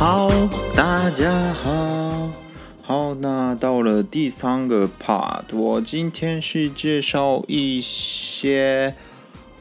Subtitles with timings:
[0.00, 0.30] 好，
[0.74, 2.32] 大家好，
[2.80, 8.94] 好，那到了第三个 part，我今天是介绍一些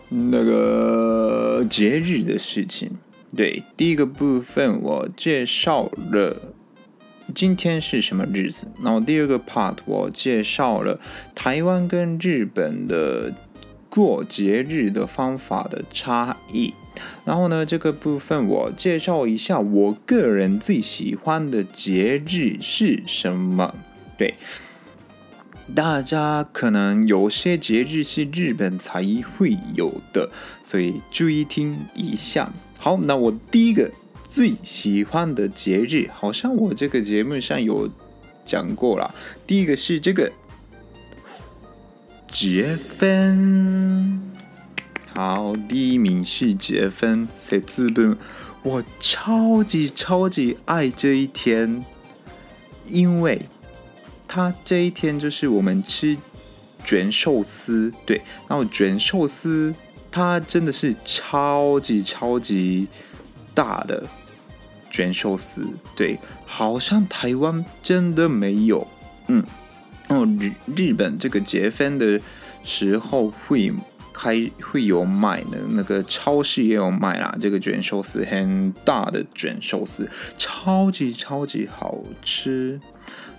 [0.08, 2.90] 那个节日的事情。
[3.36, 6.54] 对，第一个部分我介绍了
[7.36, 10.98] 今天是什么日子，然后第二个 part 我介绍了
[11.36, 13.34] 台湾跟日本的
[13.90, 16.74] 过节日的方法的差异。
[17.24, 23.74] 然后呢，这个部分我介绍一下我个人最喜欢的节日是什么。
[24.18, 24.34] 对，
[25.74, 29.02] 大家可能有些节日是日本才
[29.38, 30.30] 会有的，
[30.64, 32.52] 所以注意听一下。
[32.78, 33.90] 好，那我第一个
[34.30, 37.90] 最喜欢的节日，好像我这个节目上有
[38.46, 39.16] 讲过了。
[39.48, 40.30] 第一个是这个
[42.30, 44.22] 节分。
[45.16, 48.18] 好，第一名是节分节分，
[48.64, 51.84] 我超级超级爱这一天，
[52.86, 53.42] 因为
[54.28, 56.16] 它这一天就是我们吃
[56.86, 59.74] 卷寿司，对，然后卷寿司
[60.12, 62.88] 它真的是超级超级
[63.54, 64.04] 大的
[64.90, 68.88] 卷寿司，对，好像台湾真的没有，
[69.28, 69.44] 嗯，
[70.10, 72.20] 然后日日本这个节分的
[72.66, 73.72] 时候会。
[74.12, 77.34] 开会有卖的，那个超市也有卖啦。
[77.40, 82.82] 这个卷寿司很大的卷寿司，超级超级好吃。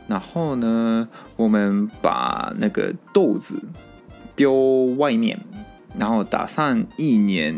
[0.09, 3.62] 然后呢，我们把那个豆子
[4.34, 5.38] 丢外面，
[5.98, 7.54] 然后打散一年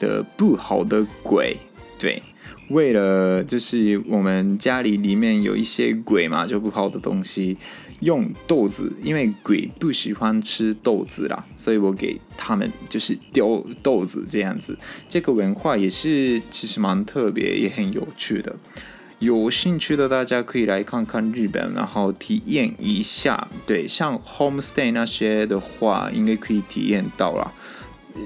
[0.00, 1.58] 的不好的鬼。
[1.98, 2.22] 对，
[2.70, 7.58] 为了就是我们家里里面有一些鬼嘛，就不好的东西。
[8.02, 14.76] 用豆子，因为鬼不喜欢吃豆子啦，所以我给他们就是丢豆子这样子。
[15.08, 18.54] 这个文化也是其实蛮特别，也很有趣的。
[19.20, 23.46] 有兴趣的大家可以来看看日本，然后体验一下。
[23.64, 27.52] 对，像 homestay 那些的话，应该可以体验到啦。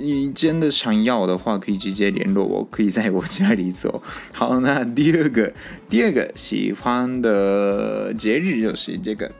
[0.00, 4.03] 你真的想要的话，可以直接联络我，可以在我家里做。
[4.32, 5.53] 好，那第二个，
[5.91, 9.31] 第二个喜欢的节日就是这个。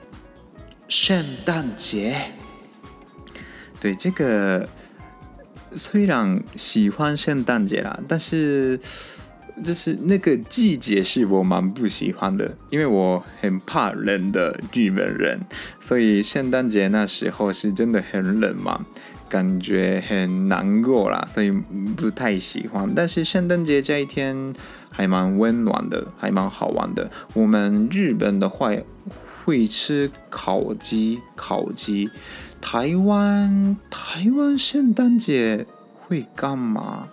[0.89, 2.15] 圣诞节，
[3.79, 4.67] 对，这个
[5.75, 8.79] 虽然喜欢圣诞节啦，但是
[9.65, 15.41] 就是那个季节是我蛮不喜欢的，因为我很怕冷的日本人，
[15.81, 18.85] 所以圣诞节那时候是真的很冷嘛，
[19.27, 22.89] 感觉很难过啦，所以不太喜欢。
[22.95, 24.53] 但是圣诞节这一天
[24.89, 27.11] 还蛮温暖的，还蛮好玩的。
[27.33, 28.71] 我们日本的话。
[29.47, 32.09] 会吃烤鸡，烤鸡。
[32.59, 35.65] 台湾，台湾圣诞节
[36.01, 37.07] 会干嘛？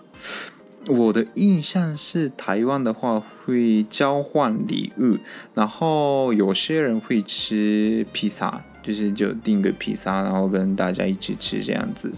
[0.89, 5.17] 我的印象是，台湾的话会交换礼物，
[5.53, 12.11] 然后有些人会吃披萨，就是就订个披萨，然后跟大家一起吃这样子。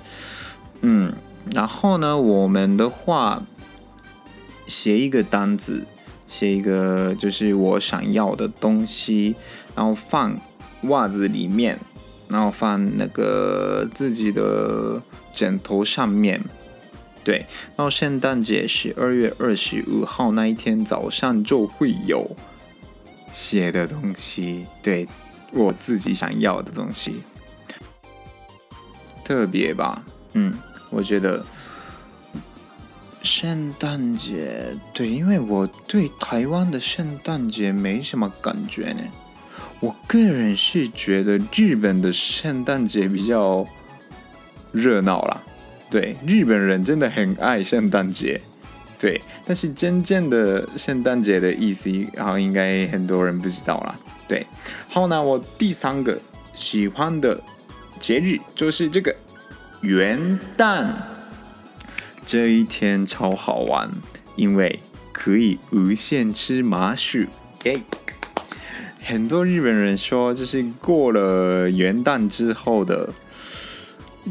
[0.81, 1.13] 嗯，
[1.53, 3.43] 然后呢，我们的话
[4.65, 5.85] 写一个单子，
[6.27, 9.35] 写一个就是我想要的东西。
[9.75, 10.35] 然后放
[10.83, 11.77] 袜子里面，
[12.29, 14.99] 然后放那个自己的
[15.35, 16.43] 枕头上面，
[17.23, 17.45] 对。
[17.75, 22.35] 然后圣诞节十二月二十五号那一天早上就会有
[23.31, 25.07] 写的东西，对，
[25.51, 27.21] 我自己想要的东西，
[29.23, 30.03] 特别吧？
[30.33, 30.57] 嗯，
[30.89, 31.45] 我觉得
[33.27, 39.01] 圣诞节，对，因为我对台湾的圣诞节没什么感觉呢。
[39.81, 43.67] 我个人是觉得日本的圣诞节比较
[44.71, 45.43] 热闹啦，
[45.89, 48.39] 对，日本人真的很爱圣诞节，
[48.97, 53.93] 对，但是真正的圣诞节的意思，然后应该很多人不知道啦，
[54.25, 54.47] 对。
[54.87, 56.17] 好，那我第三个
[56.53, 57.39] 喜欢的
[57.99, 59.13] 节日就是这个
[59.81, 60.87] 元旦，
[62.27, 63.89] 这一天超好玩，
[64.35, 64.79] 因为
[65.13, 67.25] 可以无限吃麻薯，
[69.01, 73.09] 很多日本人说，就是过了元旦之后的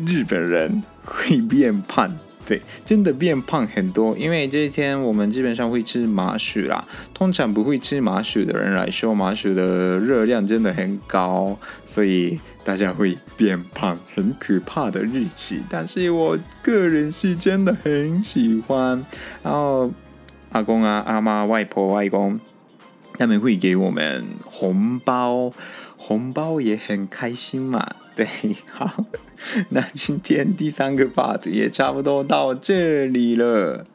[0.06, 2.14] 日本人会变胖，
[2.46, 4.14] 对，真的变胖很多。
[4.18, 6.86] 因为这一天我们基本上会吃麻薯啦。
[7.14, 15.54] 通常不会吃麻薯的人来说，麻薯的热量真的很高，所以大家会变胖，很可怕的日子。
[15.70, 19.06] 但是我个人是真的很喜欢。
[19.44, 19.92] 然后
[20.50, 22.40] 阿公啊、阿妈、外婆、外公，
[23.12, 25.52] 他们会给我们红包。
[25.96, 27.84] 红包也很开心嘛，
[28.16, 28.26] 对，
[28.72, 29.04] 好，
[29.70, 33.86] 那今天第三个 part 也差不多到这里了。